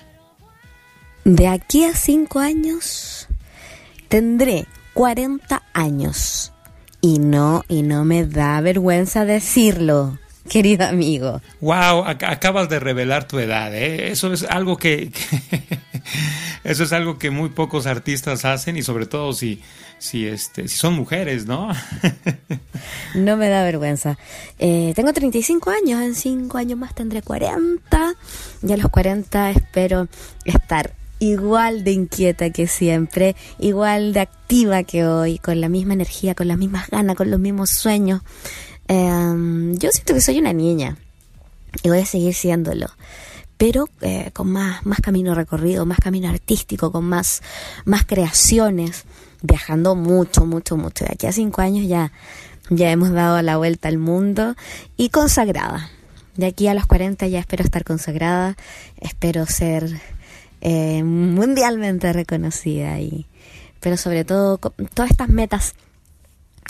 [1.26, 3.28] De aquí a cinco años
[4.08, 6.54] tendré 40 años.
[7.02, 10.18] Y no, y no me da vergüenza decirlo
[10.50, 11.42] querido amigo.
[11.62, 14.12] Wow, ac acabas de revelar tu edad, ¿eh?
[14.12, 15.80] Eso es algo que, que
[16.64, 19.62] eso es algo que muy pocos artistas hacen y sobre todo si
[20.00, 21.70] si este si son mujeres, ¿no?
[23.16, 24.18] no me da vergüenza.
[24.60, 28.14] Eh, tengo 35 años, en 5 años más tendré 40.
[28.68, 30.08] Y a los 40 espero
[30.46, 36.36] estar igual de inquieta que siempre, igual de activa que hoy, con la misma energía,
[36.36, 38.22] con las mismas ganas, con los mismos sueños.
[38.88, 40.98] Eh, yo siento que soy una niña
[41.82, 42.88] y voy a seguir siéndolo,
[43.58, 47.42] pero eh, con más, más camino recorrido, más camino artístico, con más,
[47.86, 49.06] más creaciones,
[49.42, 51.06] viajando mucho, mucho, mucho.
[51.06, 52.12] De aquí a cinco años ya,
[52.70, 54.56] ya hemos dado la vuelta al mundo
[54.98, 55.90] y consagrada.
[56.36, 58.58] De aquí a los 40 ya espero estar consagrada,
[59.00, 60.02] espero ser
[60.62, 63.28] eh, mundialmente reconocida y
[63.80, 64.58] pero sobre todo
[64.94, 65.76] todas estas metas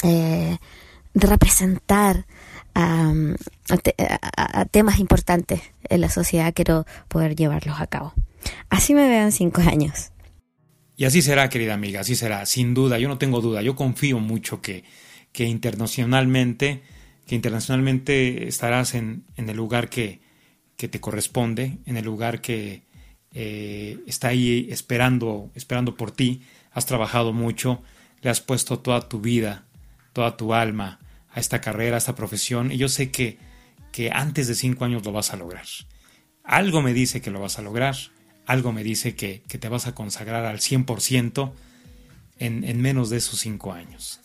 [0.03, 0.57] eh,
[1.13, 2.25] representar
[2.75, 3.13] a,
[4.71, 8.13] temas importantes en la sociedad, quiero poder llevarlos a cabo.
[8.69, 10.11] Así me veo en cinco años.
[10.95, 14.19] Y así será, querida amiga, así será, sin duda, yo no tengo duda, yo confío
[14.19, 14.83] mucho que,
[15.31, 16.83] que internacionalmente,
[17.25, 20.21] que internacionalmente estarás en, en el lugar que,
[20.77, 22.83] que, te corresponde, en el lugar que
[23.33, 27.81] eh, está ahí esperando, esperando por ti, has trabajado mucho,
[28.21, 29.65] le has puesto toda tu vida,
[30.13, 30.99] toda tu alma,
[31.33, 33.37] a esta carrera, a esta profesión, y yo sé que,
[33.91, 35.65] que antes de cinco años lo vas a lograr.
[36.43, 37.95] algo me dice que lo vas a lograr,
[38.45, 41.51] algo me dice que, que te vas a consagrar al 100%
[42.37, 44.19] en, en menos de esos cinco años.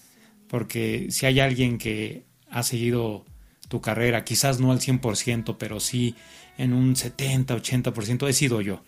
[0.49, 3.25] Porque si hay alguien que ha seguido
[3.69, 6.15] tu carrera, quizás no al 100%, pero sí
[6.57, 8.83] en un 70, 80%, he sido yo.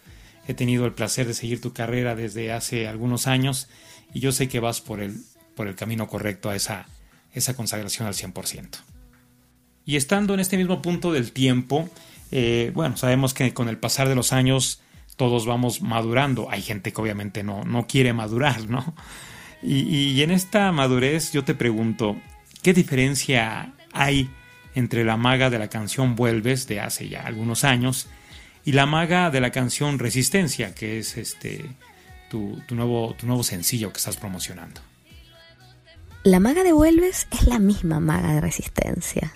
[0.48, 3.68] He tenido el placer de seguir tu carrera desde hace algunos años
[4.12, 5.22] y yo sé que vas por el,
[5.60, 6.86] por el camino correcto a esa,
[7.34, 8.78] esa consagración al 100%.
[9.84, 11.90] Y estando en este mismo punto del tiempo,
[12.30, 14.80] eh, bueno, sabemos que con el pasar de los años
[15.16, 16.50] todos vamos madurando.
[16.50, 18.94] Hay gente que obviamente no, no quiere madurar, ¿no?
[19.62, 22.16] Y, y en esta madurez yo te pregunto,
[22.62, 24.30] ¿qué diferencia hay
[24.74, 28.06] entre la maga de la canción Vuelves de hace ya algunos años
[28.64, 31.66] y la maga de la canción Resistencia, que es este
[32.30, 34.80] tu, tu nuevo, tu nuevo sencillo que estás promocionando?
[36.22, 39.32] La maga de Vuelves es la misma maga de Resistencia.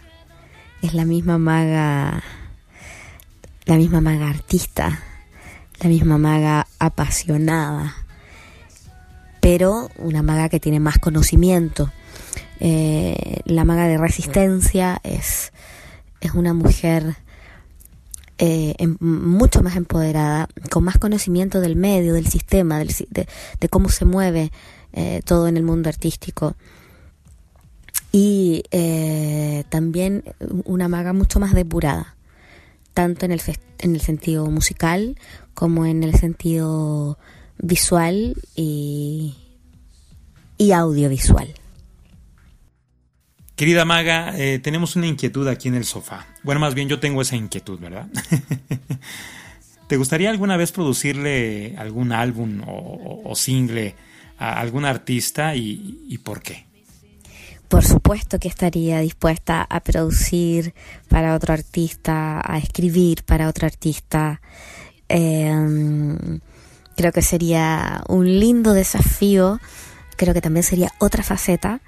[0.83, 2.23] Es la misma maga,
[3.65, 5.01] la misma maga artista,
[5.81, 7.95] la misma maga apasionada,
[9.41, 11.91] pero una maga que tiene más conocimiento.
[12.61, 15.53] Eh, la maga de Resistencia es,
[16.21, 17.17] es una mujer
[18.37, 23.27] eh, em- mucho más empoderada, con más conocimiento del medio, del sistema, del de,
[23.59, 24.53] de cómo se mueve
[24.95, 26.55] eh, todo en el mundo artístico.
[28.13, 30.23] Y eh, también
[30.65, 32.15] una maga mucho más depurada,
[32.93, 33.43] tanto en el,
[33.81, 35.19] en el sentido musical
[35.53, 37.19] como en el sentido
[37.59, 39.37] visual y,
[40.59, 41.55] y audiovisual.
[43.57, 46.27] Querida Maga, eh, tenemos una inquietud aquí en el sofá.
[46.45, 48.07] Bueno, más bien yo tengo esa inquietud, ¿verdad?
[49.89, 53.95] ¿Te gustaría alguna vez producirle algún álbum o single
[54.39, 56.67] a algún artista y, y por qué?
[57.69, 60.75] Por supuesto que estaría dispuesta a producir
[61.09, 64.41] para otro artista, a escribir para otro artista.
[65.09, 65.53] Eh,
[66.97, 69.61] creo que sería un lindo desafío.
[70.17, 71.81] Creo que también sería otra faceta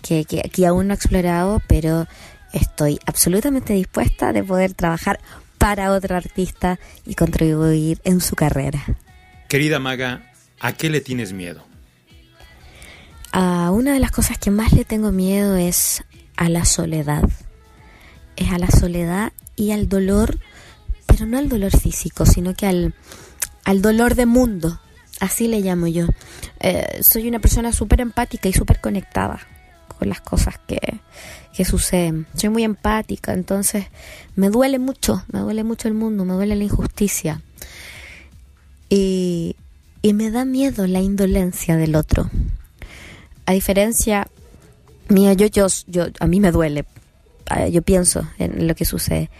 [0.00, 2.06] que, que aquí aún no he explorado, pero
[2.52, 5.20] estoy absolutamente dispuesta de poder trabajar
[5.58, 8.82] para otro artista y contribuir en su carrera.
[9.48, 11.64] Querida Maga, ¿a qué le tienes miedo?
[13.38, 16.02] A una de las cosas que más le tengo miedo es
[16.36, 17.22] a la soledad.
[18.34, 20.38] Es a la soledad y al dolor,
[21.04, 22.94] pero no al dolor físico, sino que al,
[23.64, 24.80] al dolor de mundo.
[25.20, 26.06] Así le llamo yo.
[26.60, 29.38] Eh, soy una persona súper empática y súper conectada
[29.98, 30.80] con las cosas que,
[31.54, 32.26] que suceden.
[32.34, 33.84] Soy muy empática, entonces
[34.34, 37.42] me duele mucho, me duele mucho el mundo, me duele la injusticia.
[38.88, 39.56] Y,
[40.00, 42.30] y me da miedo la indolencia del otro
[43.46, 44.28] a diferencia
[45.08, 46.84] mía, yo, yo, yo, a mí me duele,
[47.56, 49.30] eh, yo pienso en lo que sucede,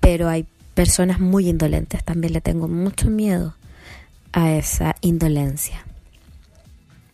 [0.00, 3.56] pero hay personas muy indolentes, también le tengo mucho miedo
[4.32, 5.84] a esa indolencia.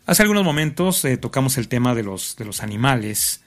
[0.07, 3.43] Hace algunos momentos eh, tocamos el tema de los, de los animales,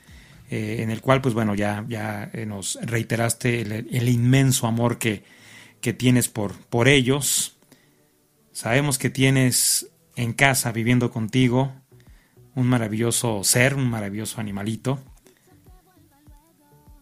[0.49, 4.97] eh, en el cual, pues bueno, ya, ya eh, nos reiteraste el, el inmenso amor
[4.97, 5.23] que,
[5.81, 7.57] que tienes por, por ellos.
[8.53, 11.73] Sabemos que tienes en casa, viviendo contigo,
[12.55, 14.99] un maravilloso ser, un maravilloso animalito.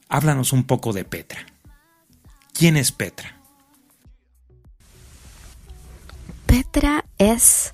[0.10, 1.46] Háblanos un poco de Petra.
[2.54, 3.38] ¿Quién es Petra?
[6.46, 7.74] Petra es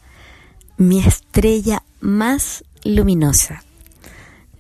[0.78, 3.63] mi estrella más luminosa.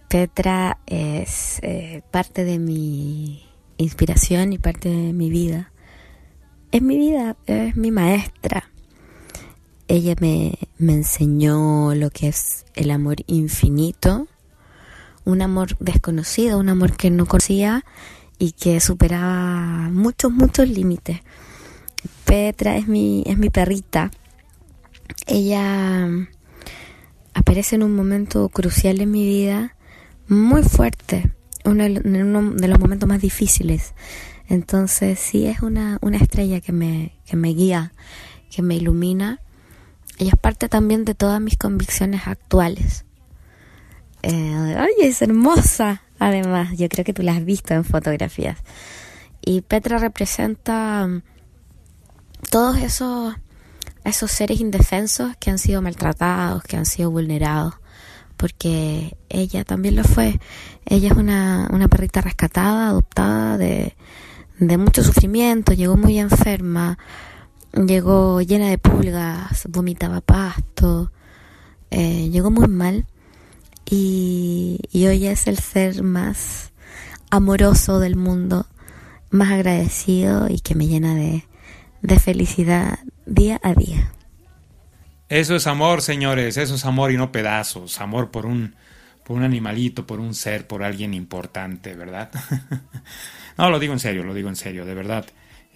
[0.09, 3.45] Petra es eh, parte de mi
[3.77, 5.71] inspiración y parte de mi vida.
[6.71, 8.71] Es mi vida, es mi maestra.
[9.87, 14.27] Ella me, me enseñó lo que es el amor infinito,
[15.23, 17.85] un amor desconocido, un amor que no conocía
[18.39, 21.19] y que superaba muchos, muchos límites.
[22.25, 24.11] Petra es mi, es mi perrita.
[25.25, 26.07] Ella
[27.33, 29.75] aparece en un momento crucial en mi vida,
[30.27, 31.31] muy fuerte,
[31.63, 33.93] en uno de los momentos más difíciles.
[34.49, 37.91] Entonces sí es una, una estrella que me, que me guía,
[38.49, 39.41] que me ilumina.
[40.17, 43.05] Ella es parte también de todas mis convicciones actuales.
[44.23, 46.01] Eh, ay, es hermosa.
[46.19, 48.57] Además, yo creo que tú la has visto en fotografías.
[49.41, 51.21] Y Petra representa um,
[52.49, 53.35] todos esos,
[54.03, 57.75] esos seres indefensos que han sido maltratados, que han sido vulnerados,
[58.35, 60.39] porque ella también lo fue.
[60.85, 63.95] Ella es una, una perrita rescatada, adoptada de,
[64.59, 66.97] de mucho sufrimiento, llegó muy enferma,
[67.85, 71.11] llegó llena de pulgas, vomitaba pasto,
[71.91, 73.05] eh, llegó muy mal
[73.85, 76.71] y, y hoy es el ser más
[77.29, 78.65] amoroso del mundo,
[79.29, 81.45] más agradecido y que me llena de,
[82.01, 84.11] de felicidad día a día.
[85.29, 88.75] Eso es amor, señores, eso es amor y no pedazos, amor por un,
[89.25, 92.31] por un animalito, por un ser, por alguien importante, ¿verdad?
[93.57, 95.25] no, lo digo en serio, lo digo en serio, de verdad.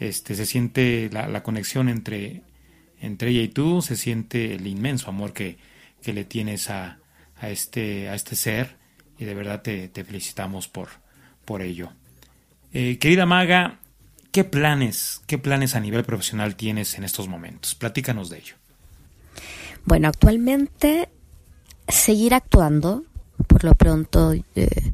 [0.02, 2.42] Este, se siente la, conexión entre,
[3.00, 5.60] entre ella y tú, se siente el inmenso amor que,
[6.02, 6.98] que le tienes a,
[7.40, 8.78] a, este, a este ser
[9.20, 10.90] y de verdad te, te felicitamos por,
[11.46, 11.92] por ello.
[12.74, 13.78] Eh, querida Maga,
[14.32, 17.76] ¿qué planes, qué planes a nivel profesional tienes en estos momentos?
[17.76, 18.56] Platícanos de ello.
[19.86, 21.10] Bueno, actualmente
[21.88, 23.04] seguir actuando,
[23.46, 24.94] por lo pronto eh,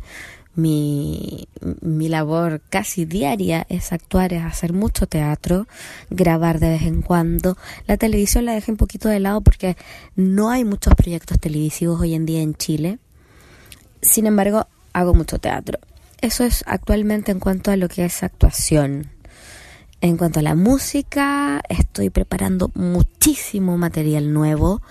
[0.58, 1.48] mi,
[1.82, 5.68] mi labor casi diaria es actuar, es hacer mucho teatro,
[6.10, 7.58] grabar de vez en cuando.
[7.86, 9.78] La televisión la dejé un poquito de lado porque
[10.16, 12.98] no hay muchos proyectos televisivos hoy en día en Chile.
[14.02, 15.80] Sin embargo, hago mucho teatro.
[16.22, 19.12] Eso es actualmente en cuanto a lo que es actuación.
[20.02, 24.82] En cuanto a la música, estoy preparando muchísimo material nuevo.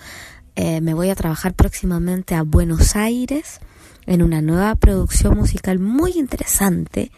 [0.55, 3.59] Eh, me voy a trabajar próximamente a Buenos Aires
[4.07, 7.11] en una nueva producción musical muy interesante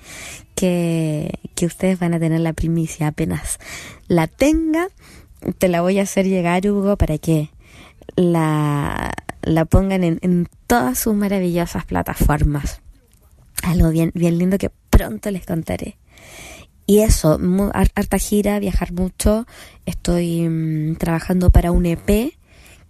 [0.55, 3.59] que, que ustedes van a tener la primicia apenas
[4.07, 4.89] la tenga.
[5.57, 7.49] Te la voy a hacer llegar, Hugo, para que
[8.17, 12.81] la, la pongan en, en todas sus maravillosas plataformas.
[13.63, 15.97] Algo bien, bien lindo que pronto les contaré.
[16.85, 17.39] Y eso,
[17.73, 19.45] harta gira, viajar mucho.
[19.85, 22.33] Estoy mm, trabajando para un EP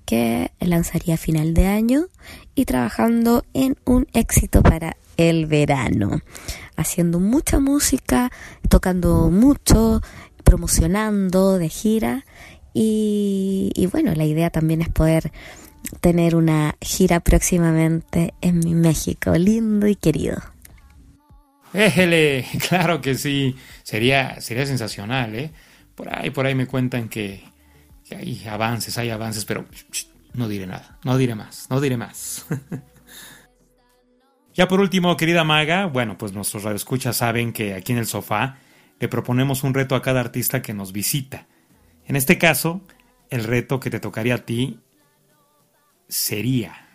[0.10, 2.07] que lanzaría a final de año
[2.55, 6.22] y trabajando en un éxito para el verano.
[6.76, 8.32] Haciendo mucha música,
[8.70, 10.01] tocando mucho,
[10.43, 12.26] promocionando de gira.
[12.74, 15.32] Y, y bueno, la idea también es poder
[16.01, 20.41] tener una gira próximamente en mi México, lindo y querido.
[21.72, 25.51] Éjele, claro que sí, sería, sería sensacional, ¿eh?
[25.93, 27.43] Por ahí, por ahí me cuentan que,
[28.16, 29.66] hay avances, hay avances, pero
[30.34, 32.45] no diré nada, no diré más, no diré más.
[34.53, 38.57] ya por último, querida Maga, bueno, pues nuestros radioescuchas saben que aquí en el sofá
[38.99, 41.47] le proponemos un reto a cada artista que nos visita.
[42.05, 42.82] En este caso,
[43.30, 44.80] el reto que te tocaría a ti
[46.07, 46.86] sería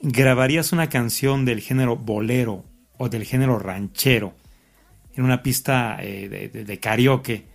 [0.00, 2.64] grabarías una canción del género bolero
[2.98, 4.36] o del género ranchero
[5.14, 7.46] en una pista eh, de- de karaoke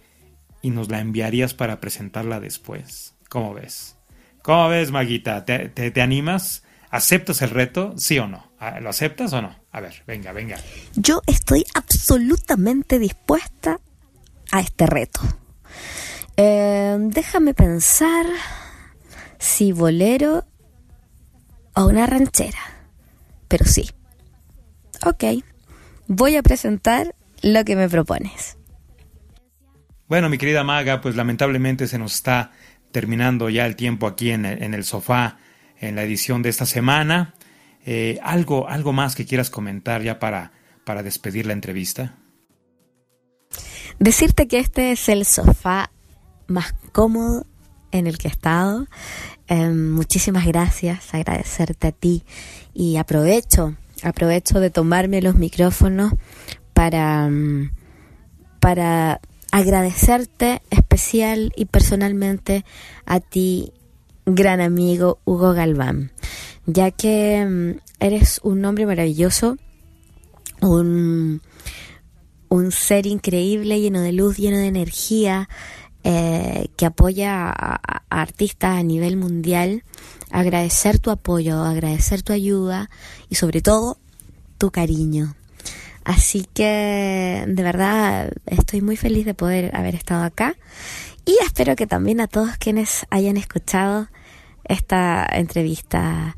[0.61, 3.15] y nos la enviarías para presentarla después.
[3.29, 3.95] ¿Cómo ves?
[4.41, 5.45] ¿Cómo ves, Maguita?
[5.45, 6.63] ¿Te, animas?
[6.89, 7.93] ¿Aceptas el reto?
[7.97, 8.51] ¿Sí o no?
[8.59, 9.55] Ah, ¿Lo aceptas o no?
[9.71, 10.57] A ver, venga, venga.
[10.95, 13.79] Yo estoy absolutamente dispuesta
[14.51, 15.21] a este reto.
[16.35, 18.25] Eh, déjame pensar
[19.37, 20.45] si bolero
[21.75, 22.59] o una ranchera.
[23.47, 23.89] Pero sí.
[25.05, 25.43] Ok.
[26.07, 28.58] Voy a presentar lo que me propones.
[30.09, 32.51] Bueno, mi querida Maga, pues lamentablemente se nos está
[32.91, 35.37] terminando ya el tiempo aquí en el, sofá
[35.79, 37.35] en la edición de esta semana.
[37.85, 40.51] Eh, algo, algo más que quieras comentar ya para,
[40.83, 42.15] para despedir la entrevista.
[43.99, 45.91] Decirte que este es el sofá
[46.47, 47.45] más cómodo
[47.91, 48.87] en el que he estado.
[49.47, 52.23] Eh, muchísimas gracias, agradecerte a ti
[52.73, 56.13] y aprovecho, aprovecho de tomarme los micrófonos
[56.73, 57.29] para,
[58.59, 59.21] para
[59.51, 62.65] agradecerte especial y personalmente
[63.05, 63.73] a ti,
[64.25, 66.11] gran amigo Hugo Galván,
[66.65, 69.57] ya que mm, eres un hombre maravilloso,
[70.61, 71.41] un,
[72.49, 75.49] un ser increíble, lleno de luz, lleno de energía,
[76.03, 79.83] eh, que apoya a, artistas a nivel mundial.
[80.31, 82.89] Agradecer tu apoyo, agradecer tu ayuda
[83.29, 83.97] y sobre todo
[84.57, 85.35] tu cariño.
[86.09, 90.55] Así que de verdad estoy muy feliz de poder haber estado acá
[91.23, 94.07] y espero que también a todos quienes hayan escuchado
[94.63, 96.35] esta entrevista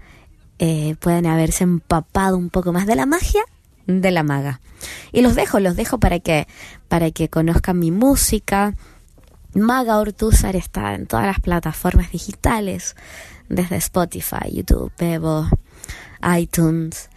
[0.60, 3.46] eh, puedan haberse empapado un poco más de la magia
[3.88, 4.60] de la maga.
[5.14, 6.50] Y los dejo, los dejo para que,
[6.90, 8.76] para que conozcan mi música.
[9.54, 12.98] Maga Ortúzar está en todas las plataformas digitales,
[13.48, 15.48] desde Spotify, YouTube, Bebo,
[16.38, 17.10] iTunes.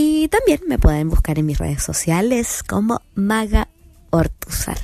[0.00, 3.66] Y también me pueden buscar en mis redes sociales como Maga
[4.10, 4.78] Ortúzar.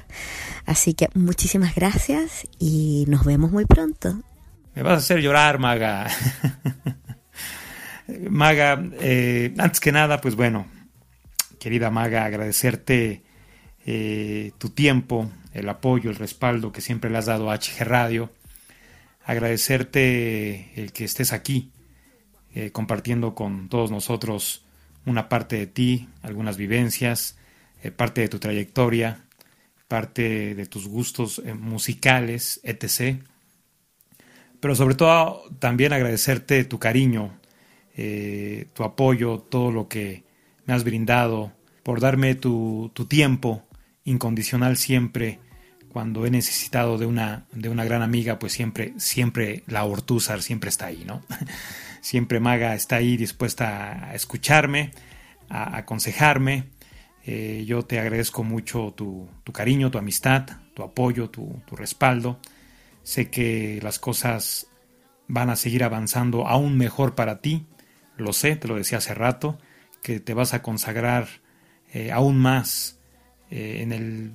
[0.66, 4.22] Así que muchísimas gracias y nos vemos muy pronto.
[4.74, 6.08] Me vas a hacer llorar, Maga.
[8.28, 10.66] Maga, eh, antes que nada, pues bueno,
[11.60, 13.22] querida Maga, agradecerte
[13.86, 18.32] eh, tu tiempo, el apoyo, el respaldo que siempre le has dado a HG Radio.
[19.24, 21.70] Agradecerte el que estés aquí
[22.52, 24.63] eh, compartiendo con todos nosotros
[25.06, 27.36] una parte de ti, algunas vivencias,
[27.82, 29.24] eh, parte de tu trayectoria,
[29.88, 33.18] parte de tus gustos eh, musicales, etc.
[34.60, 37.38] Pero sobre todo también agradecerte tu cariño,
[37.96, 40.24] eh, tu apoyo, todo lo que
[40.66, 41.52] me has brindado,
[41.82, 43.62] por darme tu, tu tiempo
[44.04, 45.38] incondicional siempre
[45.94, 50.68] cuando he necesitado de una, de una gran amiga, pues siempre, siempre la Ortúzar siempre
[50.68, 51.22] está ahí, ¿no?
[52.04, 54.90] Siempre Maga está ahí dispuesta a escucharme,
[55.48, 56.68] a aconsejarme.
[57.24, 60.44] Eh, yo te agradezco mucho tu, tu, cariño, tu amistad,
[60.74, 62.38] tu apoyo, tu, tu respaldo.
[63.04, 64.66] Sé que las cosas
[65.28, 67.64] van a seguir avanzando aún mejor para ti.
[68.18, 69.58] Lo sé, te lo decía hace rato,
[70.02, 71.26] que te vas a consagrar
[71.94, 73.00] eh, aún más
[73.50, 74.32] eh, en el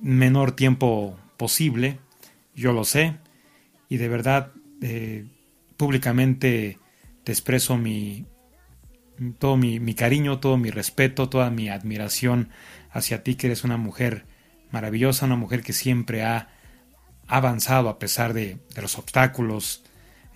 [0.00, 1.98] menor tiempo posible.
[2.54, 3.18] Yo lo sé.
[3.90, 4.52] Y de verdad,
[5.76, 6.78] públicamente
[7.26, 8.24] te expreso mi,
[9.40, 12.50] todo mi, mi, cariño, todo mi respeto, toda mi admiración
[12.92, 14.26] hacia ti, que eres una mujer
[14.70, 16.50] maravillosa, una mujer que siempre ha
[17.26, 19.82] avanzado a pesar de, de los obstáculos,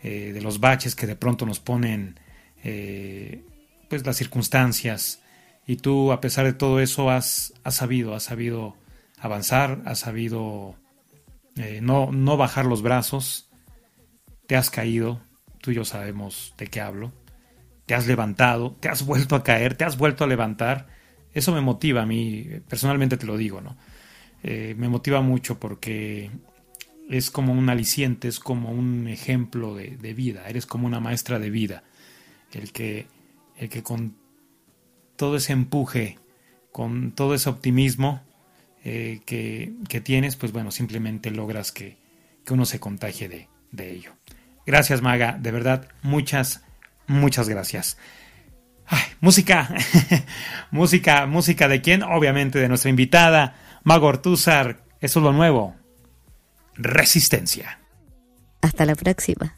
[0.03, 2.19] eh, de los baches que de pronto nos ponen
[2.65, 3.45] eh,
[3.89, 5.23] pues las circunstancias.
[5.69, 8.77] Y tú, a pesar de todo eso, has, has sabido, has sabido
[9.21, 10.75] avanzar, has sabido
[11.55, 13.49] eh, no, no bajar los brazos,
[14.49, 15.21] te has caído,
[15.61, 17.13] tú y yo sabemos de qué hablo,
[17.87, 20.87] te has levantado, te has vuelto a caer, te has vuelto a levantar.
[21.33, 23.77] Eso me motiva a mí, personalmente te lo digo, ¿no?
[24.43, 26.31] Eh, me motiva mucho porque
[27.09, 31.51] es como un aliciente, es como un ejemplo de, vida, eres como una maestra de
[31.51, 31.83] vida,
[32.53, 33.07] el que,
[33.57, 34.15] el que con
[35.17, 36.19] todo ese empuje,
[36.73, 38.23] con todo ese optimismo
[38.85, 41.99] eh, que, que, tienes, pues bueno, simplemente logras que,
[42.45, 44.13] que uno se contagie de, de ello.
[44.71, 45.37] Gracias, Maga.
[45.37, 46.63] De verdad, muchas,
[47.09, 47.99] muchas gracias.
[48.87, 49.69] Ay, música,
[50.71, 52.05] música, música de quién?
[52.05, 54.85] Obviamente de nuestra invitada, Mago Ortúzar.
[55.01, 55.75] Eso es lo nuevo.
[56.77, 57.81] Resistencia.
[58.63, 59.57] Hasta la próxima.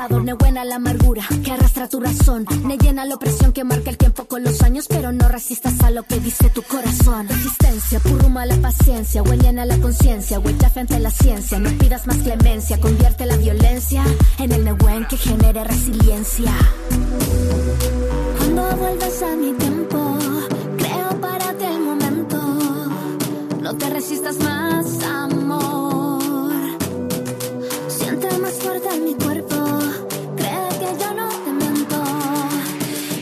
[0.00, 0.20] Pasado.
[0.20, 2.46] No buena la amargura que arrastra tu razón.
[2.64, 4.86] Me llena la opresión que marca el tiempo con los años.
[4.88, 7.28] Pero no resistas a lo que dice tu corazón.
[7.28, 9.22] Resistencia, purruma la paciencia.
[9.22, 10.38] Huella la conciencia.
[10.38, 11.58] Huella frente a la ciencia.
[11.58, 12.80] No pidas más clemencia.
[12.80, 14.04] Convierte la violencia
[14.38, 16.52] en el Nehuen que genere resiliencia.
[18.38, 20.18] Cuando vuelves a mi tiempo,
[20.78, 22.38] creo para ti el momento.
[23.60, 26.20] No te resistas más, amor.
[27.88, 29.39] Siente más fuerte mi cuerpo.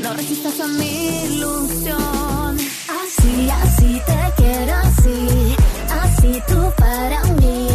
[0.09, 2.57] No resistas a mi ilusión.
[2.57, 5.57] Así, así te quiero así.
[6.01, 7.69] Así tú para mí.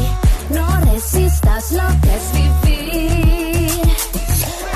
[0.49, 3.81] No resistas lo que es vivir.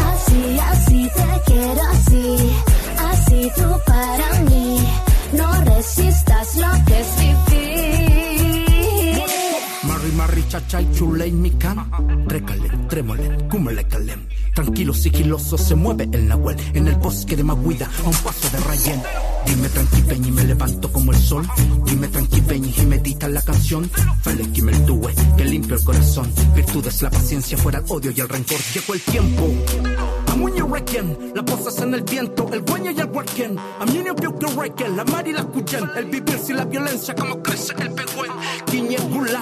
[0.06, 2.54] Así, así te quiero así.
[3.00, 3.97] Así tú para mí.
[10.48, 11.78] Marri, marri, chacha y chuley, mi can.
[12.28, 14.28] Recalem, tremolem, cúmele calem.
[14.54, 16.58] Tranquilo, sigiloso, se mueve el nahuel.
[16.74, 19.02] En el bosque de Maguida, a un paso de Rayen.
[19.46, 21.48] Dime tranqui, peñi, me levanto como el sol.
[21.86, 23.90] Dime tranqui, peñi, y medita la canción.
[24.22, 26.32] Fele, que me tuve, que limpio el corazón.
[26.56, 28.58] Virtudes, la paciencia, fuera el odio y el rencor.
[28.74, 29.48] Llegó el tiempo.
[30.28, 33.58] Amuño requien, las voces en el viento, el dueño y el huarquien.
[33.80, 35.90] Amuño piu que requien, la mar y la cuyen.
[35.96, 38.32] El vivir sin la violencia, como crece el pegüen.
[38.66, 39.42] Quiñe gula,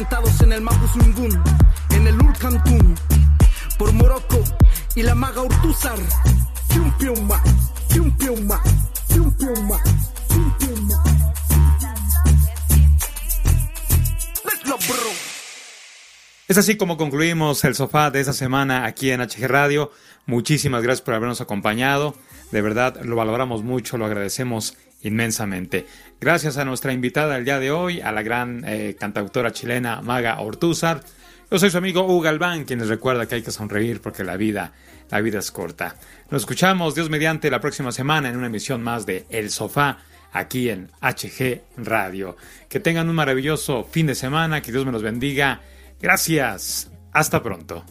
[0.00, 0.62] sentados en el
[1.90, 2.16] en el
[3.76, 4.42] por Morocco
[4.94, 5.42] y la maga
[14.88, 15.10] bro.
[16.48, 19.92] Es así como concluimos el sofá de esta semana aquí en HG Radio.
[20.24, 22.14] Muchísimas gracias por habernos acompañado.
[22.52, 25.86] De verdad, lo valoramos mucho, lo agradecemos inmensamente.
[26.20, 30.38] Gracias a nuestra invitada el día de hoy, a la gran eh, cantautora chilena Maga
[30.40, 31.00] Ortúzar.
[31.50, 34.36] Yo soy su amigo Hugo Galván, quien les recuerda que hay que sonreír porque la
[34.36, 34.74] vida,
[35.10, 35.96] la vida es corta.
[36.30, 40.00] Nos escuchamos, Dios mediante, la próxima semana en una emisión más de El Sofá
[40.30, 42.36] aquí en HG Radio.
[42.68, 45.62] Que tengan un maravilloso fin de semana, que Dios me los bendiga.
[46.02, 46.90] Gracias.
[47.12, 47.82] Hasta pronto.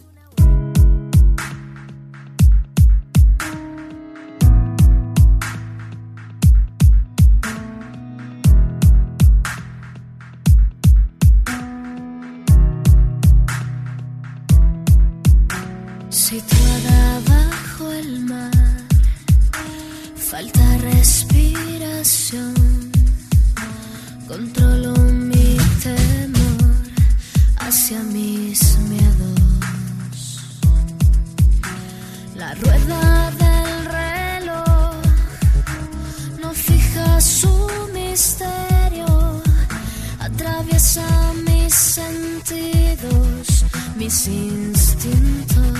[44.10, 45.78] Mis instintos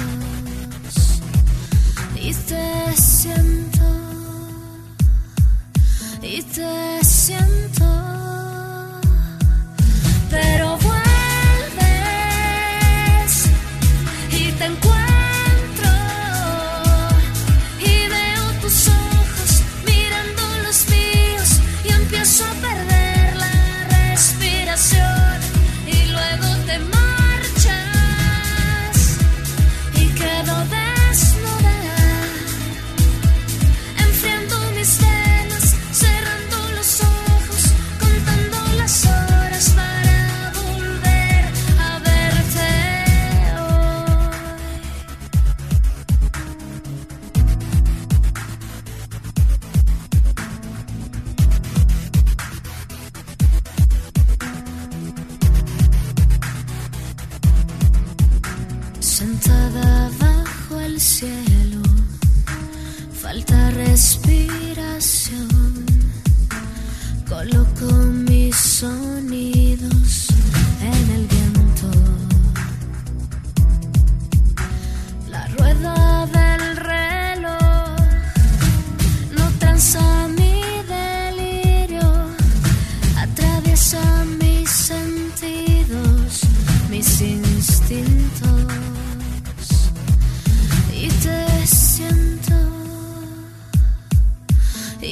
[2.14, 3.86] y te siento
[6.22, 6.79] y te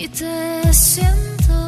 [0.01, 1.03] 你的心
[1.39, 1.68] 头